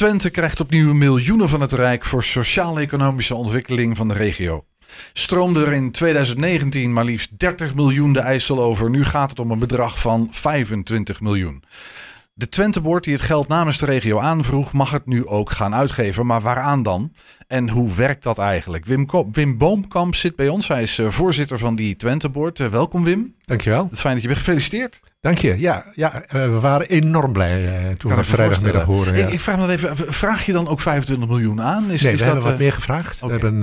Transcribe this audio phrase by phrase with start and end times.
[0.00, 4.64] Twente krijgt opnieuw miljoenen van het Rijk voor sociaal-economische ontwikkeling van de regio.
[5.12, 8.90] Stroomde er in 2019 maar liefst 30 miljoen de IJssel over.
[8.90, 11.62] Nu gaat het om een bedrag van 25 miljoen.
[12.40, 16.26] De Twentebord die het geld namens de regio aanvroeg, mag het nu ook gaan uitgeven.
[16.26, 17.12] Maar waaraan dan?
[17.46, 18.84] En hoe werkt dat eigenlijk?
[18.84, 20.68] Wim, Wim Boomkamp zit bij ons.
[20.68, 22.58] Hij is uh, voorzitter van die Twentebord.
[22.58, 23.34] Uh, welkom Wim.
[23.44, 23.82] Dankjewel.
[23.82, 25.00] Het is fijn dat je bent gefeliciteerd.
[25.20, 25.58] Dank je.
[25.58, 29.16] Ja, ja uh, we waren enorm blij toen we vrijdagmiddag horen.
[29.16, 29.26] Ja.
[29.26, 31.90] Ik, ik, vraag me even, vraag je dan ook 25 miljoen aan?
[31.90, 33.22] Is, nee, is we dat, hebben wat meer gevraagd.
[33.22, 33.38] Okay.
[33.38, 33.62] We hebben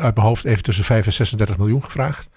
[0.00, 2.28] uit mijn hoofd even tussen 5 en 36 miljoen gevraagd.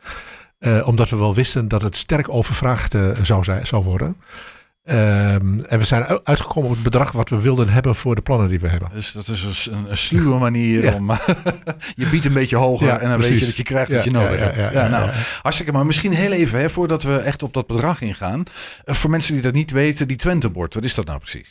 [0.84, 4.16] omdat we wel wisten dat het sterk overvraagd zou, zijn, zou worden.
[4.90, 8.48] Um, en we zijn uitgekomen op het bedrag wat we wilden hebben voor de plannen
[8.48, 8.90] die we hebben.
[8.94, 10.94] Dus dat is een, een sluwe manier ja.
[10.94, 11.12] om.
[11.96, 13.30] je biedt een beetje hoger ja, en dan precies.
[13.30, 14.74] weet je dat je krijgt wat je nodig hebt.
[14.74, 15.12] Ja, nou,
[15.42, 18.44] hartstikke maar misschien heel even hè, voordat we echt op dat bedrag ingaan.
[18.86, 21.50] Uh, voor mensen die dat niet weten, die Twentebord, wat is dat nou precies?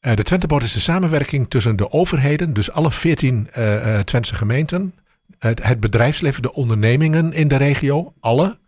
[0.00, 4.94] Uh, de Twentebord is de samenwerking tussen de overheden, dus alle 14 uh, Twentse gemeenten,
[5.38, 8.58] het bedrijfsleven, de ondernemingen in de regio, alle.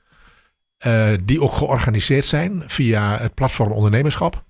[0.87, 4.47] Uh, die ook georganiseerd zijn via het platform ondernemerschap.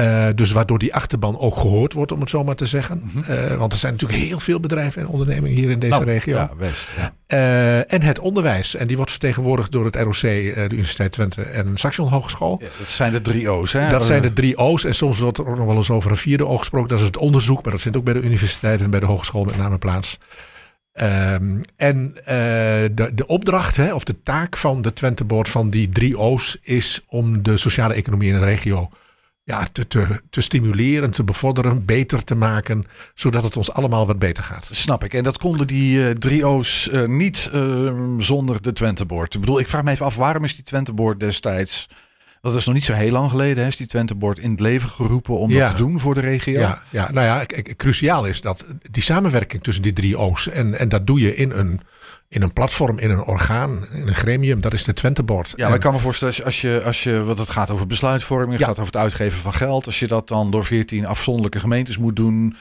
[0.00, 3.00] Uh, dus waardoor die achterban ook gehoord wordt, om het zo maar te zeggen.
[3.02, 3.34] Mm -hmm.
[3.34, 6.36] uh, want er zijn natuurlijk heel veel bedrijven en ondernemingen hier in deze nou, regio.
[6.36, 6.86] Ja, best,
[7.26, 7.82] ja.
[7.82, 8.74] en het onderwijs.
[8.74, 12.58] En die wordt vertegenwoordigd door het ROC, de Universiteit Twente en Saxion Hogeschool.
[12.60, 13.88] Ja, dat zijn de drie O's, hè?
[13.88, 14.84] Dat zijn de drie O's.
[14.84, 16.88] En soms wordt er ook nog wel eens over een vierde O gesproken.
[16.88, 17.62] Dat is het onderzoek.
[17.62, 20.18] Maar dat vindt ook bij de universiteit en bij de hogeschool met name plaats.
[20.92, 25.88] Um, en uh, de, de opdracht hè, of de taak van de Twenteboard van die
[25.88, 28.90] drie O's is om de sociale economie in de regio
[29.42, 34.18] ja, te, te, te stimuleren, te bevorderen, beter te maken, zodat het ons allemaal wat
[34.18, 34.68] beter gaat.
[34.70, 35.14] Snap ik.
[35.14, 37.50] En dat konden die uh, drie O's uh, niet
[38.18, 39.34] zonder de Twenteboard.
[39.34, 41.88] Ik bedoel, ik vraag me even af, waarom is die Twenteboard destijds
[42.40, 43.66] dat is nog niet zo heel lang geleden.
[43.66, 45.60] Is die Twentebord in het leven geroepen om ja.
[45.60, 46.60] dat te doen voor de regio?
[46.60, 50.48] Ja, ja nou ja, cruciaal is dat die samenwerking tussen die drie O's.
[50.48, 51.80] En, en dat doe je in een,
[52.28, 54.60] in een platform, in een orgaan, in een gremium.
[54.60, 55.52] Dat is de Twentebord.
[55.56, 58.50] Ja, maar ik kan me voorstellen, als je, als je, wat het gaat over besluitvorming,
[58.50, 58.66] het ja.
[58.66, 59.86] gaat over het uitgeven van geld.
[59.86, 62.56] Als je dat dan door 14 afzonderlijke gemeentes moet doen.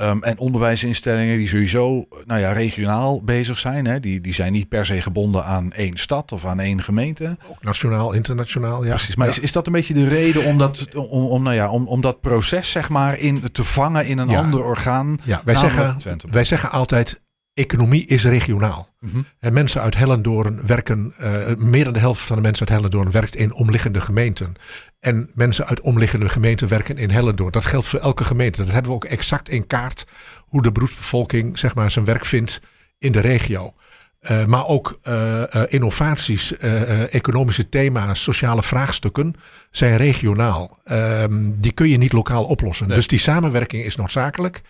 [0.00, 3.86] Um, en onderwijsinstellingen die sowieso nou ja, regionaal bezig zijn.
[3.86, 4.00] Hè?
[4.00, 7.36] Die, die zijn niet per se gebonden aan één stad of aan één gemeente.
[7.50, 8.94] Ook nationaal, internationaal, ja.
[8.94, 9.32] Precies, maar ja.
[9.32, 12.00] Is, is dat een beetje de reden om dat, om, om, nou ja, om, om
[12.00, 14.38] dat proces zeg maar in, te vangen in een ja.
[14.38, 15.20] ander orgaan?
[15.24, 15.96] Ja, wij zeggen,
[16.30, 17.20] wij zeggen altijd
[17.58, 18.88] economie is regionaal.
[19.00, 19.26] Mm -hmm.
[19.38, 23.10] En mensen uit Hellendoorn werken, uh, meer dan de helft van de mensen uit Hellendoorn
[23.10, 24.54] werkt in omliggende gemeenten.
[25.00, 27.52] En mensen uit omliggende gemeenten werken in Hellendoorn.
[27.52, 28.64] Dat geldt voor elke gemeente.
[28.64, 30.06] Dat hebben we ook exact in kaart
[30.38, 32.60] hoe de beroepsbevolking zeg maar, zijn werk vindt
[32.98, 33.74] in de regio.
[34.20, 39.34] Uh, maar ook uh, uh, innovaties, economische thema's, sociale vraagstukken
[39.70, 40.78] zijn regionaal.
[40.84, 42.86] Ehm, die kun je niet lokaal oplossen.
[42.86, 42.96] Nee.
[42.96, 44.60] Dus die samenwerking is noodzakelijk.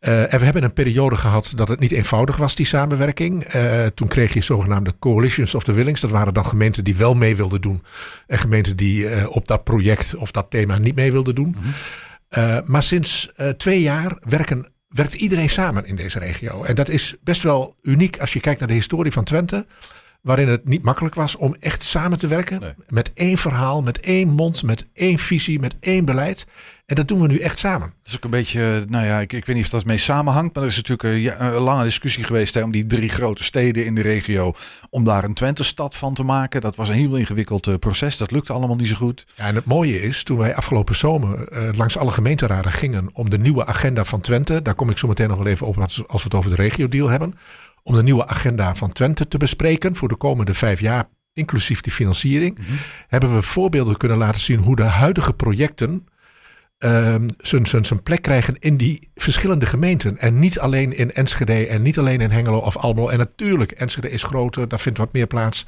[0.00, 3.44] en we hebben een periode gehad dat het niet eenvoudig was, die samenwerking.
[3.94, 6.00] toen kreeg je zogenaamde coalitions of the willings.
[6.00, 7.82] Dat waren dan gemeenten die wel mee wilden doen.
[8.26, 11.56] En gemeenten die op dat project of dat thema niet mee wilden doen.
[11.58, 11.72] Mm
[12.30, 12.62] -hmm.
[12.64, 16.62] maar sinds twee jaar werken werkt iedereen samen in deze regio.
[16.64, 19.66] En dat is best wel uniek als je kijkt naar de historie van Twente.
[20.20, 22.60] Waarin het niet makkelijk was om echt samen te werken.
[22.60, 22.74] Nee.
[22.88, 26.46] Met één verhaal, met één mond, met één visie, met één beleid.
[26.86, 27.88] En dat doen we nu echt samen.
[27.98, 30.54] Het is ook een beetje, nou ja, ik, ik weet niet of dat mee samenhangt.
[30.54, 33.44] Maar er is natuurlijk een, ja, een lange discussie geweest hè, om die drie grote
[33.44, 34.54] steden in de regio.
[34.90, 36.60] Om daar een Twente-stad van te maken.
[36.60, 38.16] Dat was een heel ingewikkeld uh, proces.
[38.16, 39.26] Dat lukte allemaal niet zo goed.
[39.34, 43.10] Ja, en het mooie is, toen wij afgelopen zomer uh, langs alle gemeenteraden gingen.
[43.12, 44.62] om de nieuwe agenda van Twente.
[44.62, 47.08] Daar kom ik zo meteen nog wel even op als we het over de regio-deal
[47.08, 47.34] hebben.
[47.82, 51.06] Om de nieuwe agenda van Twente te bespreken voor de komende vijf jaar.
[51.32, 52.58] Inclusief die financiering.
[52.58, 52.76] Mm-hmm.
[53.08, 56.06] Hebben we voorbeelden kunnen laten zien hoe de huidige projecten
[57.38, 60.18] zijn, zijn plek krijgen in die verschillende gemeenten.
[60.18, 63.08] En niet alleen in Enschede en niet alleen in Hengelo of Almelo.
[63.08, 65.66] En natuurlijk, Enschede is groter, daar vindt wat meer plaats.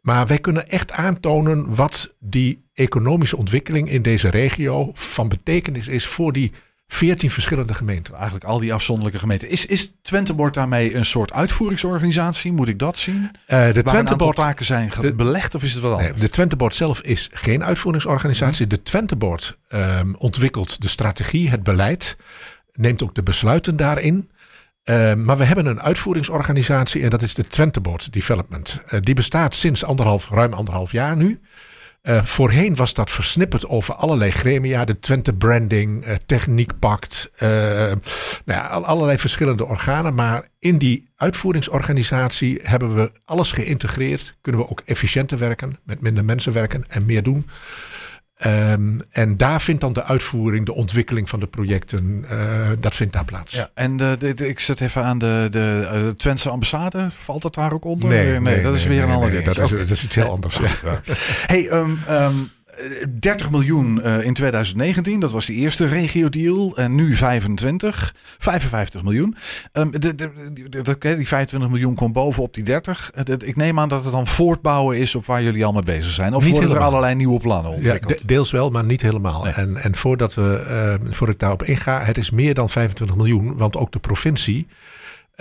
[0.00, 6.06] Maar wij kunnen echt aantonen wat die economische ontwikkeling in deze regio van betekenis is
[6.06, 6.52] voor die
[6.88, 8.14] 14 verschillende gemeenten.
[8.14, 9.48] Eigenlijk al die afzonderlijke gemeenten.
[9.48, 12.52] Is, is Twentebord daarmee een soort uitvoeringsorganisatie?
[12.52, 13.30] Moet ik dat zien?
[13.48, 16.10] Uh, de Twentebord taken zijn de, belegd of is het wat anders?
[16.10, 18.64] Nee, de Twentebord zelf is geen uitvoeringsorganisatie.
[18.64, 18.70] Mm.
[18.70, 22.16] De Twentebord um, ontwikkelt de strategie, het beleid,
[22.72, 24.30] neemt ook de besluiten daarin.
[24.84, 28.82] Uh, maar we hebben een uitvoeringsorganisatie en dat is de Twentebord Development.
[28.90, 31.40] Uh, die bestaat sinds anderhalf, ruim anderhalf jaar nu.
[32.08, 34.84] Uh, voorheen was dat versnipperd over allerlei gremia.
[34.84, 37.30] De Twente Branding, uh, Techniekpact.
[37.34, 37.96] Uh, nou
[38.44, 40.14] ja, allerlei verschillende organen.
[40.14, 44.36] Maar in die uitvoeringsorganisatie hebben we alles geïntegreerd.
[44.40, 47.46] Kunnen we ook efficiënter werken, met minder mensen werken en meer doen.
[48.36, 53.12] Ehm, en daar vindt dan de uitvoering, de ontwikkeling van de projecten, uh, dat vindt
[53.12, 53.52] daar plaats.
[53.52, 57.08] Ja, en de, de, ik zet even aan de, de, de Twentse ambassade.
[57.10, 58.08] Valt dat daar ook onder?
[58.08, 59.44] Nee, nee, nee dat is weer een ander ding.
[59.44, 60.58] Dat, is, dat is iets heel anders.
[60.58, 61.00] Ja.
[61.46, 62.50] Hey, um, um,
[63.18, 66.76] 30 miljoen uh, in 2019, dat was de eerste regio-deal.
[66.76, 69.36] En nu 25, 55 miljoen.
[69.72, 70.14] Um, de,
[71.00, 73.10] die 25 miljoen komt bovenop die 30.
[73.44, 76.34] ik neem aan dat het dan voortbouwen is op waar jullie al mee bezig zijn.
[76.34, 78.20] Of niet er allerlei nieuwe plannen ontwikkeld?
[78.20, 79.42] Ja, deels wel, maar niet helemaal.
[79.42, 79.52] Nee.
[79.52, 83.56] En, en voordat we, uh, voordat ik daarop inga, het is meer dan 25 miljoen.
[83.56, 84.66] Want ook de provincie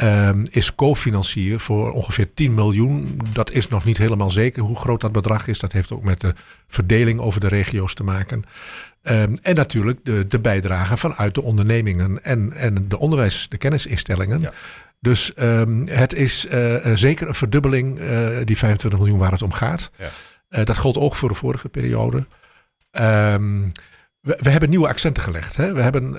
[0.04, 3.20] Um, is cofinancier voor ongeveer 10 miljoen.
[3.34, 5.60] Dat is nog niet helemaal zeker hoe groot dat bedrag is.
[5.60, 6.34] Dat heeft ook met de
[6.68, 8.44] verdeling over de regio's te maken.
[9.04, 14.42] Um, en natuurlijk de, de bijdrage vanuit de ondernemingen en, en de onderwijs, de kennisinstellingen.
[14.42, 14.54] Ja.
[15.00, 19.52] Dus um, het is uh, zeker een verdubbeling, uh, die 25 miljoen waar het om
[19.52, 19.92] gaat.
[19.98, 20.10] Ja.
[20.50, 22.26] Uh, dat gold ook voor de vorige periode.
[22.92, 23.72] Um,
[24.26, 25.56] we, we, hebben nieuwe accenten gelegd.
[25.56, 25.74] Hè?
[25.74, 26.16] We hebben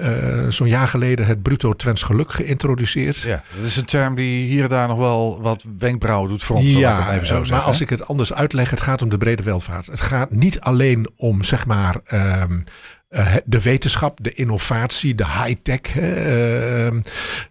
[0.00, 3.20] uh, zo'n jaar geleden het bruto Twents geluk geïntroduceerd.
[3.20, 6.78] Ja, dat is een term die hier en daar nog wel wat wenkbrauwen doet fronsen.
[6.78, 9.86] Ja, even zo maar als ik het anders uitleg, het gaat om de brede welvaart.
[9.86, 12.42] Het gaat niet alleen om, zeg maar, uh,
[13.44, 15.96] de wetenschap, de innovatie, de high-tech.
[15.96, 17.00] Uh,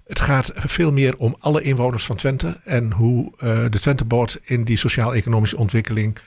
[0.05, 3.33] het gaat veel meer om alle inwoners van Twente en hoe
[3.69, 6.17] de Twente Board in die sociaal-economische ontwikkeling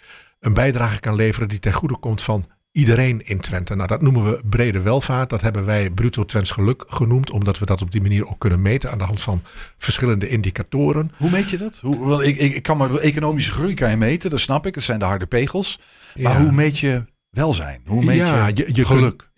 [0.40, 2.46] een bijdrage kan leveren die ten goede komt van
[2.78, 3.74] iedereen in Twente.
[3.74, 5.30] Nou, dat noemen we brede welvaart.
[5.30, 8.62] Dat hebben wij bruto Twents geluk genoemd, omdat we dat op die manier ook kunnen
[8.62, 9.42] meten aan de hand van
[9.78, 11.12] verschillende indicatoren.
[11.16, 11.78] Hoe meet je dat?
[11.82, 14.74] Hoe, wel, ik, ik, ik kan maar economische groei kan je meten, dat snap ik.
[14.74, 15.80] Dat zijn de harde pegels.
[16.14, 17.80] Maar hoe meet je welzijn?
[17.86, 19.30] Hoe meet ja, je, je, geluk?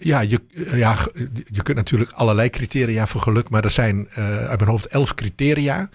[0.00, 0.40] ja, je,
[0.74, 0.96] ja,
[1.44, 5.14] je kunt natuurlijk allerlei criteria voor geluk, maar er zijn uh, uit mijn hoofd elf
[5.14, 5.88] criteria.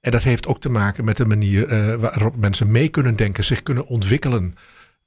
[0.00, 3.44] En dat heeft ook te maken met de manier uh, waarop mensen mee kunnen denken,
[3.44, 4.54] zich kunnen ontwikkelen.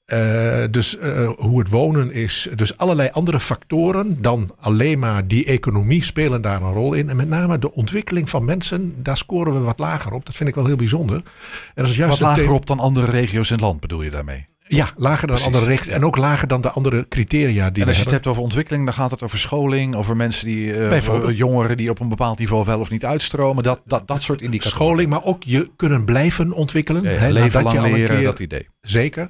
[0.08, 2.48] Uh, dus uh, hoe het wonen is.
[2.56, 7.10] Dus allerlei andere factoren dan alleen maar die economie spelen daar een rol in.
[7.10, 10.26] En met name de ontwikkeling van mensen, daar scoren we wat lager op.
[10.26, 11.16] Dat vind ik wel heel bijzonder.
[11.16, 11.24] En
[11.76, 14.48] dat is juist wat lager op dan andere regio's in het land bedoel je daarmee?
[14.68, 15.94] Ja, lager dan andere regio's.
[15.94, 18.86] En ook lager dan de andere criteria die En als je het hebt over ontwikkeling,
[18.86, 22.66] dan gaat het over scholing, over mensen die, uh, jongeren die op een bepaald niveau
[22.66, 23.64] wel of niet uitstromen.
[23.64, 24.78] Dat, dat, dat soort indicatoren.
[24.78, 27.04] Scholing, maar ook je kunnen blijven ontwikkelen.
[27.04, 28.68] Ja, ja, leven lang leren, keer, dat idee.
[28.82, 29.30] Zeker.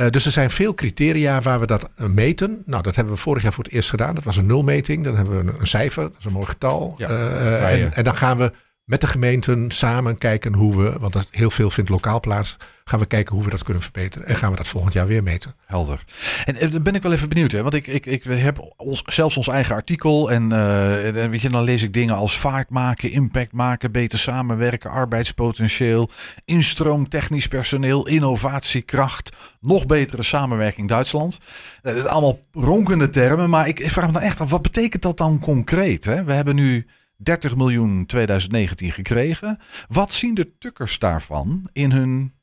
[0.00, 2.62] Uh, dus er zijn veel criteria waar we dat uh, meten.
[2.66, 4.14] Nou, dat hebben we vorig jaar voor het eerst gedaan.
[4.14, 5.04] Dat was een nulmeting.
[5.04, 6.02] Dan hebben we een, een cijfer.
[6.02, 6.94] Dat is een mooi getal.
[6.96, 8.52] Ja, uh, en, en, dan gaan we
[8.88, 12.98] met de gemeenten samen kijken hoe we, want dat heel veel vindt lokaal plaats, gaan
[12.98, 14.28] we kijken hoe we dat kunnen verbeteren.
[14.28, 15.54] En gaan we dat volgend jaar weer meten.
[15.66, 16.04] Helder.
[16.44, 17.62] En dan ben ik wel even benieuwd, hè?
[17.62, 21.62] want ik, ik, ik heb ons, zelfs ons eigen artikel en uh, weet je, dan
[21.62, 26.10] lees ik dingen als vaart maken, impact maken, beter samenwerken, arbeidspotentieel,
[26.44, 31.38] instroom, technisch personeel, innovatiekracht, nog betere samenwerking Duitsland.
[31.82, 35.18] Dat is allemaal ronkende termen, maar ik vraag me dan echt af, wat betekent dat
[35.18, 36.04] dan concreet?
[36.04, 36.24] Hè?
[36.24, 36.86] We hebben nu
[37.22, 39.60] 30 miljoen 2019 gekregen.
[39.88, 42.34] Wat zien de tukkers daarvan in hun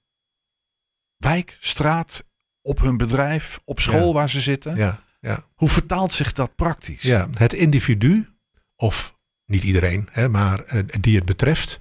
[1.18, 2.26] wijk, straat,
[2.62, 4.76] op hun bedrijf, op school waar ze zitten?
[4.76, 5.46] Ja, ja.
[5.54, 7.02] Hoe vertaalt zich dat praktisch?
[7.02, 8.30] Ja, het individu,
[8.76, 11.80] of niet iedereen, hè, maar uh, die het betreft,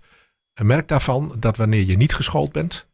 [0.62, 2.88] merkt daarvan dat wanneer je niet geschoold bent,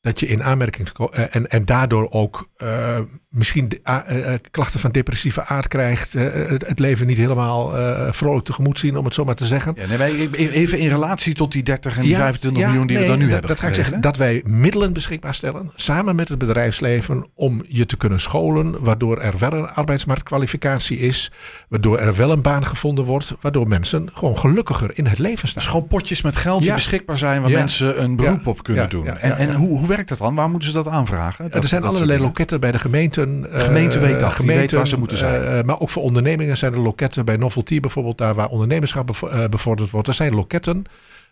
[0.00, 3.00] dat je in aanmerking uh, en, en daardoor ook uh,
[3.32, 7.72] misschien uh, klachten van depressieve aard krijgt, het, het, leven niet helemaal
[8.12, 9.76] vrolijk tegemoet zien, om het zo maar te zeggen.
[9.76, 13.06] Ja, nee, e-, even in relatie tot die 30 en die 25 miljoen die we
[13.06, 13.48] dan nu hebben.
[13.48, 17.86] Dat ga ik zeggen, dat wij middelen beschikbaar stellen, samen met het bedrijfsleven, om je
[17.86, 21.32] te kunnen scholen, waardoor er wel een arbeidsmarktkwalificatie is,
[21.68, 25.62] waardoor er wel een baan gevonden wordt, waardoor mensen gewoon gelukkiger in het leven staan.
[25.62, 29.06] Dus gewoon potjes met geld die beschikbaar zijn, waar mensen een beroep op kunnen doen.
[29.06, 30.34] En, en hoe, hoe werkt dat dan?
[30.34, 31.50] Waar moeten ze dat aanvragen?
[31.50, 32.78] er zijn allerlei loketten bij de
[33.22, 33.52] gemeenten.
[33.52, 35.42] De gemeente weet dat, gemeente, weet waar ze moeten zijn.
[35.42, 37.24] Uh, maar ook voor ondernemingen zijn er loketten.
[37.24, 39.06] Bij Novelty bijvoorbeeld, daar waar ondernemerschap
[39.50, 40.08] bevorderd wordt.
[40.08, 40.84] Er zijn loketten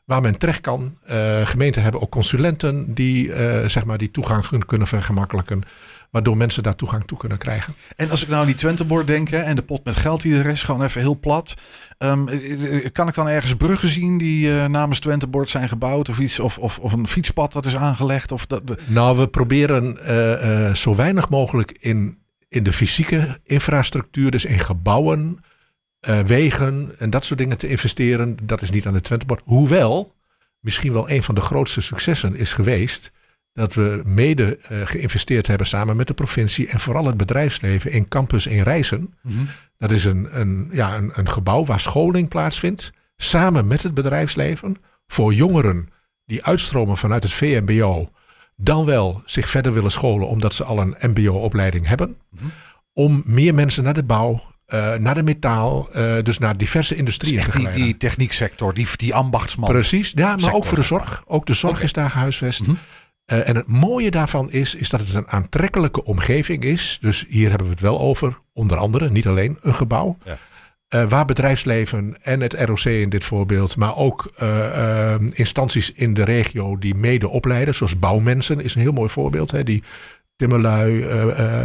[0.05, 0.97] waar men terecht kan.
[1.45, 3.33] Gemeenten hebben ook consulenten die,
[3.69, 5.63] zeg maar, die toegang kunnen vergemakkelijken
[6.11, 7.75] waardoor mensen daar toegang toe kunnen krijgen.
[7.97, 10.35] En als ik nou aan die Twentebord denk hè, en de pot met geld die
[10.35, 11.55] er is, gewoon even heel plat.
[11.99, 12.25] Um,
[12.93, 16.59] kan ik dan ergens bruggen zien die uh, namens Twentebord zijn gebouwd of iets, of,
[16.59, 18.33] of, of een fietspad dat is aangelegd?
[18.33, 24.31] Of dat, Nou, we proberen uh, uh, zo weinig mogelijk in, in de fysieke infrastructuur,
[24.31, 25.39] dus in gebouwen,
[26.27, 28.37] wegen en dat soort dingen te investeren.
[28.43, 29.43] Dat is niet aan de Twentebord.
[29.45, 30.15] Hoewel,
[30.61, 33.13] misschien wel een van de grootste successen is geweest
[33.53, 38.09] dat we mede uh, geïnvesteerd hebben samen met de provincie en vooral het bedrijfsleven in
[38.09, 39.01] Campus in Rijssen.
[39.01, 39.49] Mm -hmm.
[39.79, 44.77] Dat is een, een, ja, een, een gebouw waar scholing plaatsvindt, samen met het bedrijfsleven,
[45.07, 45.89] voor jongeren
[46.25, 48.11] die uitstromen vanuit het VMBO
[48.57, 52.17] dan wel zich verder willen scholen omdat ze al een MBO-opleiding hebben.
[52.93, 57.45] Om meer mensen naar de bouw, eh, naar de metaal, eh, dus naar diverse industrieën
[57.45, 59.71] Dus te die, die technieksector, die, die ambachtsman.
[59.71, 61.23] Precies, ja, maar sector, ook voor de zorg.
[61.27, 62.61] Ook de zorg is daar gehuisvest.
[62.61, 62.75] Mhm.
[63.31, 66.99] Eh, en het mooie daarvan is, is dat het een aantrekkelijke omgeving is.
[67.01, 70.19] Dus hier hebben we het wel over, onder andere, niet alleen een gebouw.
[70.25, 70.39] Ja.
[70.89, 76.25] eh, waar bedrijfsleven en het ROC in dit voorbeeld, maar ook eh, instanties in de
[76.25, 79.51] regio die mede opleiden, zoals bouwmensen is een heel mooi voorbeeld.
[79.51, 79.83] Hè, die
[80.37, 81.05] timmerlui,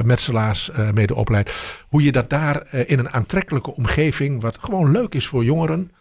[0.03, 1.81] metselaars mede opleidt.
[1.89, 5.91] Hoe je dat daar in een aantrekkelijke omgeving, wat gewoon leuk is voor jongeren,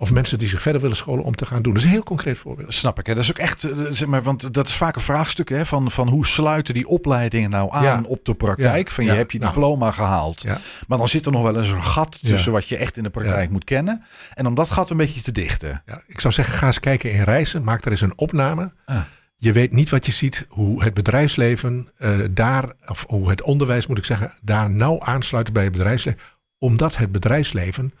[0.00, 1.72] of mensen die zich verder willen scholen om te gaan doen.
[1.72, 2.74] Dat is een heel concreet voorbeeld.
[2.74, 3.06] Snap ik.
[3.06, 3.14] Hè?
[3.14, 5.90] Dat is ook echt, eh, zeg maar, want dat is vaak een vraagstuk hè, van,
[5.90, 8.02] van hoe sluiten die opleidingen nou aan Ja.
[8.06, 8.88] op de praktijk.
[8.88, 8.94] Ja.
[8.94, 9.16] Van je Ja.
[9.16, 9.52] hebt je Nou.
[9.52, 10.44] diploma gehaald,
[10.88, 13.10] maar dan zit er nog wel eens een gat tussen wat je echt in de
[13.10, 14.02] praktijk moet kennen.
[14.34, 15.82] En om dat gat een beetje te dichten.
[15.86, 17.64] Ja, ik zou zeggen, ga eens kijken in reizen.
[17.64, 18.72] Maak er eens een opname.
[18.84, 18.96] Ah.
[19.36, 23.86] Je weet niet wat je ziet, hoe het bedrijfsleven eh, daar, of hoe het onderwijs
[23.86, 26.20] moet ik zeggen, daar nauw aansluit bij het bedrijfsleven.
[26.58, 27.92] Omdat het bedrijfsleven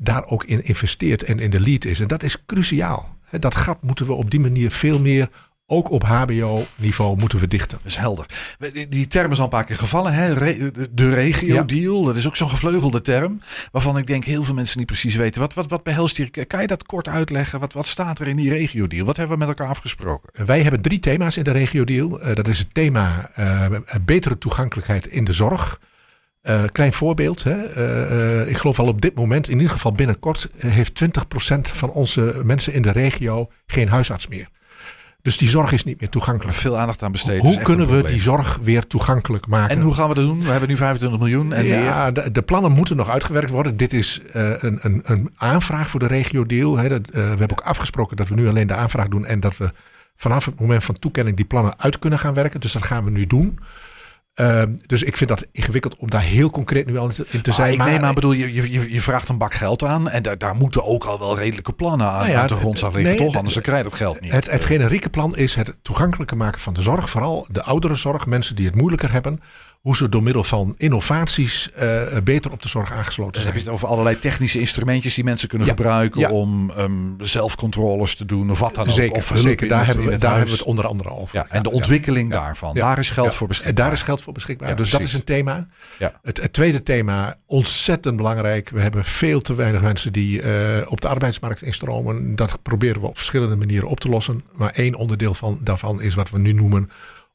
[0.00, 2.00] daar ook in investeert en in de lead is.
[2.00, 3.16] En dat is cruciaal.
[3.30, 5.28] Dat gat moeten we op die manier veel meer,
[5.66, 7.78] ook op HBO-niveau, moeten we dichten.
[7.82, 8.26] Dat is helder.
[8.88, 10.12] Die- term is al een paar keer gevallen.
[10.12, 10.34] Hè?
[10.34, 13.40] De- de regio-deal, dat is ook zo'n gevleugelde term.
[13.72, 15.40] Waarvan ik denk heel veel mensen niet precies weten.
[15.40, 16.46] Wat, wat, wat behelst die?
[16.46, 17.60] Kan je dat kort uitleggen?
[17.60, 19.06] Wat, wat staat er in die regio-deal?
[19.06, 20.46] Wat hebben we met elkaar afgesproken?
[20.46, 22.20] Wij hebben drie thema's in de regio-deal.
[22.20, 23.66] Eh, dat is het thema eh,
[24.04, 25.80] betere toegankelijkheid in de zorg.
[26.42, 27.42] Eh, klein voorbeeld.
[27.44, 27.64] Hè.
[27.64, 31.90] Eh, eh, ik geloof al op dit moment, in ieder geval binnenkort, heeft 20% van
[31.90, 34.48] onze mensen in de regio geen huisarts meer.
[35.22, 36.56] Dus die zorg is niet meer toegankelijk.
[36.56, 37.42] Veel aandacht aan besteed.
[37.42, 39.76] is Hoe kunnen we die zorg weer toegankelijk maken?
[39.76, 40.42] En hoe gaan we dat doen?
[40.42, 43.76] We hebben nu 25 miljoen en ja, de, de plannen moeten nog uitgewerkt worden.
[43.76, 46.74] Dit is een, een, een aanvraag voor de regio-deal.
[46.88, 49.72] Dat, we hebben ook afgesproken dat we nu alleen de aanvraag doen en dat we
[50.16, 52.60] vanaf het moment van toekenning die plannen uit kunnen gaan werken.
[52.60, 53.58] Dus dat gaan we nu doen.
[54.38, 57.54] Eh, dus ik vind dat ingewikkeld om daar heel concreet nu al in te, Maar
[57.54, 57.72] zijn.
[57.72, 60.54] ik neem aan, bedoel, je, je, je vraagt een bak geld aan en daar, daar
[60.54, 63.32] moeten ook al wel redelijke plannen aan, Nou ja, de grondslag liggen, nee, toch?
[63.32, 64.32] de- Anders krijg je dat geld niet.
[64.32, 67.10] Het, het generieke plan is het toegankelijker maken van de zorg.
[67.10, 69.40] Vooral de ouderenzorg, mensen die het moeilijker hebben.
[69.80, 73.64] Hoe ze door middel van innovaties eh, beter op de zorg aangesloten Dan heb zijn.
[73.64, 76.30] je het over allerlei technische instrumentjes die mensen kunnen Ja, gebruiken ja.
[76.30, 78.92] om ehm, zelfcontroles te doen of wat dan ook.
[78.94, 79.38] Zeker, Of daar,
[79.78, 81.36] het- hebben we, daar hebben we het onder andere over.
[81.38, 82.74] Ja, en de ontwikkeling daarvan.
[82.74, 83.84] Daar is geld voor En beschikbaar.
[83.84, 84.76] daar is geld voor beschikbaar.
[84.76, 85.66] Dus dat is een thema.
[85.98, 86.20] Ja.
[86.22, 88.68] Het, het tweede thema, ontzettend belangrijk.
[88.68, 92.36] We hebben veel te weinig mensen die eh, op de arbeidsmarkt instromen.
[92.36, 94.44] Dat proberen we op verschillende manieren op te lossen.
[94.52, 96.90] Maar één onderdeel van, daarvan is wat we nu noemen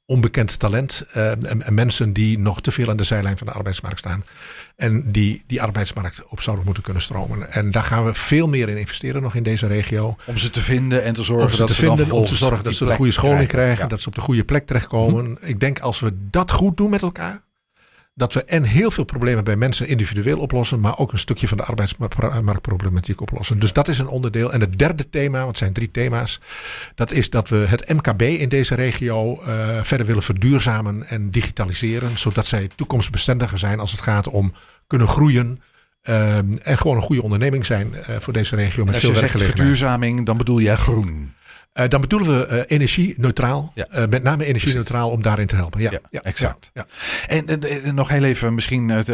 [0.05, 1.05] onbekend talent.
[1.11, 4.23] eh, en, en mensen die nog te veel aan de zijlijn van de arbeidsmarkt staan.
[4.75, 7.51] En die die arbeidsmarkt op zouden moeten kunnen stromen.
[7.51, 10.15] En daar gaan we veel meer in investeren nog in deze regio.
[10.25, 12.35] Om ze te vinden en te zorgen Om ze dat te ze vinden, om te
[12.35, 13.83] zorgen dat ze de plek goede scholing krijgen.
[13.83, 13.87] Ja.
[13.87, 15.37] Dat ze op de goede plek terechtkomen.
[15.41, 17.41] Ik denk als we dat goed doen met elkaar.
[18.15, 20.79] Dat we en heel veel problemen bij mensen individueel oplossen.
[20.79, 23.59] Maar ook een stukje van de arbeidsmarktproblematiek oplossen.
[23.59, 24.53] Dus dat is een onderdeel.
[24.53, 26.39] En het derde thema, want het zijn drie thema's.
[26.95, 32.17] Dat is dat we het MKB in deze regio eh, verder willen verduurzamen en digitaliseren.
[32.17, 34.53] Zodat zij toekomstbestendiger zijn als het gaat om
[34.87, 35.61] kunnen groeien.
[36.01, 39.17] eh, en gewoon een goede onderneming zijn eh, voor deze regio met Als veel je
[39.17, 41.33] zegt verduurzaming, dan bedoel jij groen.
[41.73, 43.71] Eh, dan bedoelen we eh, energie-neutraal.
[43.75, 43.85] Ja.
[43.89, 45.81] Eh, met name energie-neutraal om daarin te helpen.
[45.81, 46.71] Ja, Ja, ja, exact.
[46.73, 46.85] Ja,
[47.27, 49.07] En, en- en nog heel even, misschien heb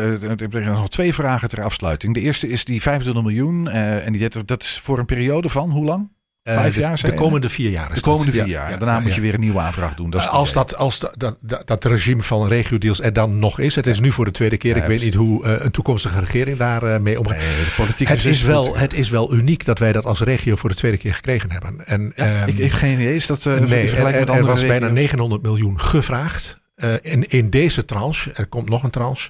[0.65, 2.13] nog twee vragen ter afsluiting.
[2.13, 3.67] De eerste is die 25 miljoen.
[3.67, 6.09] en die, dat is voor een periode van hoe lang?
[6.49, 7.89] Eh, Vijf jaar, De, komende vier jaar.
[7.89, 8.69] is De komende vier Ja, jaar.
[8.69, 10.09] ja, Daarna ja, moet je weer een nieuwe aanvraag doen.
[10.09, 13.75] Dat is als dat, als dat, dat, dat, regime van regio-deals er dan nog is.
[13.75, 14.77] Het is nu voor de tweede keer.
[14.77, 17.37] Ik weet niet hoe eh, een toekomstige regering daar eh, mee omgaat.
[17.37, 20.75] Nee, Het is, wel, het is wel uniek dat wij dat als regio voor de
[20.75, 21.87] tweede keer gekregen hebben.
[21.87, 23.15] En, ehm, ik, heb geen idee.
[23.15, 24.91] Is dat uh, nee, er, met er andere was bijna regio's?
[24.93, 26.57] 900 miljoen gevraagd.
[27.01, 28.31] in, in deze tranche.
[28.33, 29.29] Er komt nog een tranche.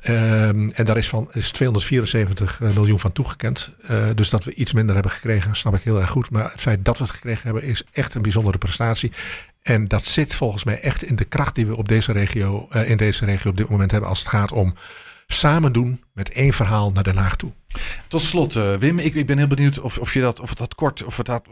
[0.00, 3.70] Ehm, en daar is, van, is 274 miljoen van toegekend.
[3.82, 6.30] Eh, dus dat we iets minder hebben gekregen, snap ik heel erg goed.
[6.30, 9.12] Maar het feit dat we het gekregen hebben, is echt een bijzondere prestatie.
[9.62, 12.90] En dat zit volgens mij echt in de kracht die we op deze regio, eh,
[12.90, 14.08] in deze regio op dit moment hebben.
[14.08, 14.74] Als het gaat om
[15.26, 17.52] samen doen met één verhaal naar Den Haag toe.
[18.08, 20.74] Tot slot, eh, Wim, ik, ik ben heel benieuwd of, of, je dat, of, dat
[20.74, 21.42] kort, of, dat,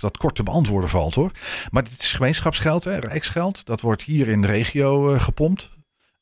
[0.00, 1.30] dat kort te beantwoorden valt hoor.
[1.70, 3.66] Maar dit is gemeenschapsgeld, hè, rijksgeld.
[3.66, 5.70] Dat wordt hier in de regio eh, gepompt.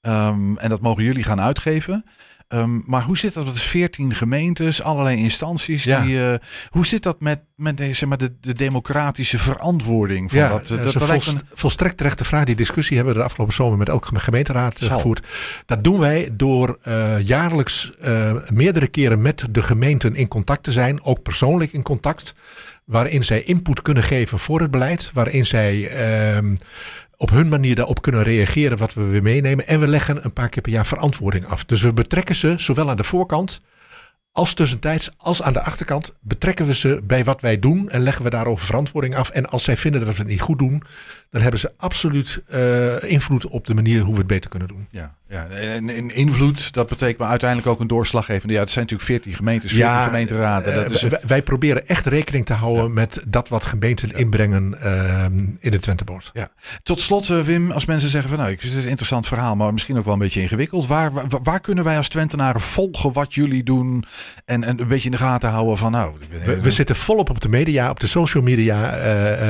[0.04, 2.04] Ehm, en dat mogen jullie gaan uitgeven.
[2.49, 5.84] Ehm, maar hoe zit dat met 14 gemeentes, allerlei instanties?
[5.84, 6.00] Ja.
[6.00, 10.30] Die, eh, hoe zit dat met, met deze, zeg maar, de, de democratische verantwoording?
[10.30, 12.44] Van Ja, dat, dat, dat, is dat een volstrekt terechte vraag.
[12.44, 15.26] Die discussie hebben we de afgelopen zomer met elke gemeenteraad eh, gevoerd.
[15.66, 20.73] Dat doen wij door eh, jaarlijks eh, meerdere keren met de gemeenten in contact te
[20.73, 21.02] zijn.
[21.02, 22.34] Ook persoonlijk in contact.
[22.84, 25.11] Waarin zij input kunnen geven voor het beleid.
[25.12, 26.54] Waarin zij ehm,
[27.16, 29.66] op hun manier daarop kunnen reageren wat we weer meenemen.
[29.66, 31.64] En we leggen een paar keer per jaar verantwoording af.
[31.64, 33.61] Dus we betrekken ze zowel aan de voorkant
[34.33, 36.12] als tussentijds als aan de achterkant.
[36.21, 39.30] Betrekken we ze bij wat wij doen en leggen we daarover verantwoording af.
[39.30, 40.83] En als zij vinden dat we het niet goed doen,
[41.34, 44.86] dan hebben ze absoluut uh, invloed op de manier hoe we het beter kunnen doen.
[44.90, 45.46] Ja, ja.
[45.46, 48.54] En, invloed, dat betekent maar uiteindelijk ook een doorslaggevende.
[48.54, 50.74] Ja, het zijn natuurlijk 14 gemeentes, 14 ja, gemeenteraden.
[50.74, 55.24] Dat is, wij, wij, proberen echt rekening te houden met dat wat gemeenten inbrengen uh,
[55.58, 56.30] in het Twentebord.
[56.32, 56.50] Ja.
[56.82, 59.72] Tot slot, uh, Wim, als mensen zeggen van nou, het is een interessant verhaal, maar
[59.72, 60.86] misschien ook wel een beetje ingewikkeld.
[60.86, 64.04] Waar, waar, waar kunnen wij als Twentenaren volgen wat jullie doen
[64.44, 66.14] en, en, een beetje in de gaten houden van nou.
[66.44, 68.90] We, we zitten volop op de media, op de social media,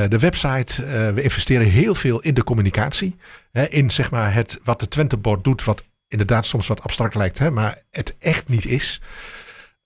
[0.08, 0.84] de website.
[1.14, 3.16] we investeren heel veel in de communicatie.
[3.52, 7.38] Hè, in zeg maar het, wat de Twentebord doet, wat inderdaad soms wat abstract lijkt,
[7.38, 9.00] hè, maar het echt niet is.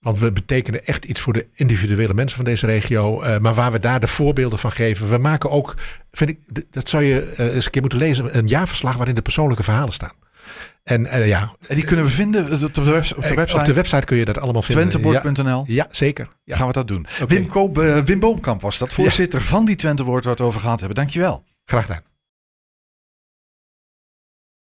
[0.01, 3.23] Want we betekenen echt iets voor de individuele mensen van deze regio.
[3.23, 5.09] Uh, maar waar we daar de voorbeelden van geven.
[5.09, 5.75] We maken ook,
[6.13, 6.39] vind ik,
[6.71, 9.93] dat zou je uh, eens een keer moeten lezen, een jaarverslag waarin de persoonlijke verhalen
[9.93, 10.13] staan.
[10.83, 11.53] En, uh, ja.
[11.69, 13.17] en die kunnen we vinden op de, website?
[13.17, 14.89] Op de website, op de website kun je dat allemaal vinden.
[14.89, 15.65] Twentebord.nl?
[15.67, 16.29] Ja, ja, zeker.
[16.45, 16.57] Ja.
[16.57, 17.07] Gaan we dat doen.
[17.23, 17.37] Okay.
[17.37, 20.79] Wim, Koop, Wim Boomkamp was dat, voorzitter van die Twentebord waar we het over gehad
[20.79, 20.97] hebben.
[20.97, 21.45] Dankjewel.
[21.69, 22.03] Graag gedaan.